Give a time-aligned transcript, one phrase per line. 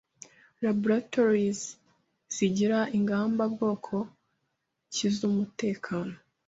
[0.63, 1.61] Laboratoires
[2.35, 3.95] zigira ingamba bwoko
[4.93, 6.15] ki z'umutekano